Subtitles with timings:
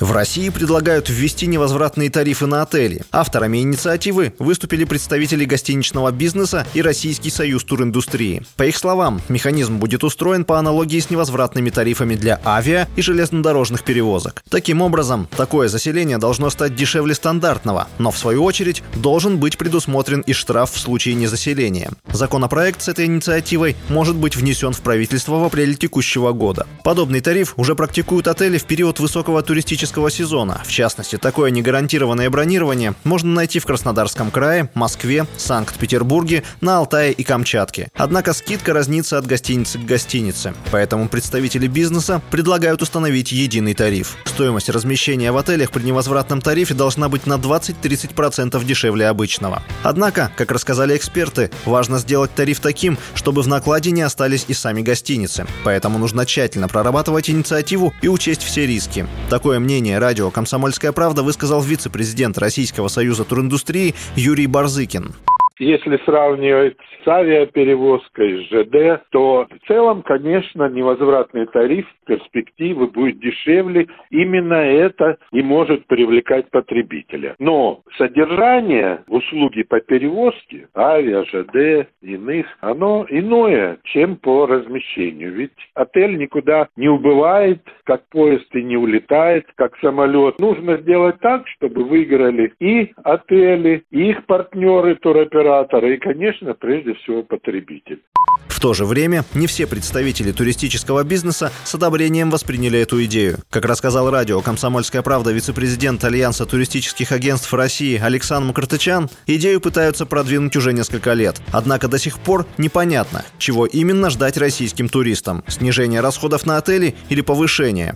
[0.00, 3.02] В России предлагают ввести невозвратные тарифы на отели.
[3.12, 8.42] Авторами инициативы выступили представители гостиничного бизнеса и Российский союз туриндустрии.
[8.56, 13.84] По их словам, механизм будет устроен по аналогии с невозвратными тарифами для авиа и железнодорожных
[13.84, 14.42] перевозок.
[14.48, 20.20] Таким образом, такое заселение должно стать дешевле стандартного, но в свою очередь должен быть предусмотрен
[20.20, 21.90] и штраф в случае незаселения.
[22.10, 26.66] Законопроект с этой инициативой может быть внесен в правительство в апреле текущего года.
[26.84, 30.60] Подобный тариф уже практикуют отели в период высокого туристического туристического сезона.
[30.64, 37.24] В частности, такое негарантированное бронирование можно найти в Краснодарском крае, Москве, Санкт-Петербурге, на Алтае и
[37.24, 37.88] Камчатке.
[37.94, 40.54] Однако скидка разнится от гостиницы к гостинице.
[40.70, 44.16] Поэтому представители бизнеса предлагают установить единый тариф.
[44.24, 49.62] Стоимость размещения в отелях при невозвратном тарифе должна быть на 20-30% дешевле обычного.
[49.82, 54.82] Однако, как рассказали эксперты, важно сделать тариф таким, чтобы в накладе не остались и сами
[54.82, 55.46] гостиницы.
[55.64, 59.06] Поэтому нужно тщательно прорабатывать инициативу и учесть все риски.
[59.28, 65.14] Такое мнение мнение радио «Комсомольская правда» высказал вице-президент Российского союза туриндустрии Юрий Барзыкин.
[65.60, 73.86] Если сравнивать с авиаперевозкой, с ЖД, то в целом, конечно, невозвратный тариф перспективы будет дешевле.
[74.08, 77.36] Именно это и может привлекать потребителя.
[77.38, 85.34] Но содержание услуги по перевозке, авиа, ЖД, иных, оно иное, чем по размещению.
[85.34, 90.40] Ведь отель никуда не убывает, как поезд и не улетает, как самолет.
[90.40, 95.49] Нужно сделать так, чтобы выиграли и отели, и их партнеры, туроператоры,
[95.94, 98.00] и, конечно, прежде всего потребитель.
[98.48, 103.38] В то же время не все представители туристического бизнеса с одобрением восприняли эту идею.
[103.48, 110.56] Как рассказал радио «Комсомольская правда» вице-президент Альянса туристических агентств России Александр Макартычан, идею пытаются продвинуть
[110.56, 111.40] уже несколько лет.
[111.52, 117.22] Однако до сих пор непонятно, чего именно ждать российским туристам– снижение расходов на отели или
[117.22, 117.94] повышение.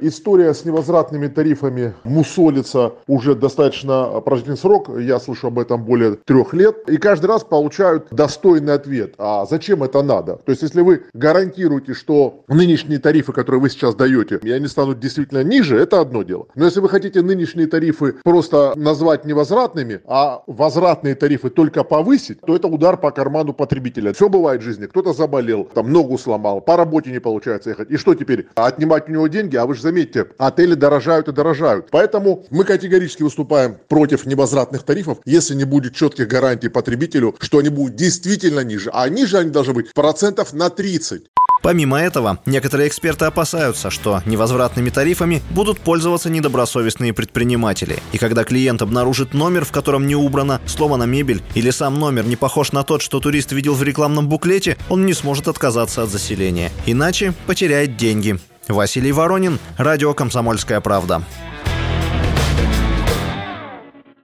[0.00, 4.90] История с невозвратными тарифами мусолится уже достаточно продолжительный срок.
[4.98, 6.88] Я слышу об этом более трех лет.
[6.88, 9.14] И каждый раз получают достойный ответ.
[9.18, 10.40] А зачем это надо?
[10.44, 14.98] То есть, если вы гарантируете, что нынешние тарифы, которые вы сейчас даете, и они станут
[14.98, 16.48] действительно ниже, это одно дело.
[16.56, 22.56] Но если вы хотите нынешние тарифы просто назвать невозвратными, а возвратные тарифы только повысить, то
[22.56, 24.12] это удар по карману потребителя.
[24.12, 24.86] Все бывает в жизни.
[24.86, 27.92] Кто-то заболел, там ногу сломал, по работе не получается ехать.
[27.92, 28.48] И что теперь?
[28.56, 31.88] Отнимать у него деньги, а вы же заметьте, отели дорожают и дорожают.
[31.90, 37.68] Поэтому мы категорически выступаем против невозвратных тарифов, если не будет четких гарантий потребителю, что они
[37.68, 38.90] будут действительно ниже.
[38.92, 41.24] А ниже они должны быть процентов на 30.
[41.62, 48.00] Помимо этого, некоторые эксперты опасаются, что невозвратными тарифами будут пользоваться недобросовестные предприниматели.
[48.12, 52.36] И когда клиент обнаружит номер, в котором не убрано, сломана мебель или сам номер не
[52.36, 56.70] похож на тот, что турист видел в рекламном буклете, он не сможет отказаться от заселения.
[56.84, 58.38] Иначе потеряет деньги.
[58.68, 61.22] Василий Воронин, радио «Комсомольская правда».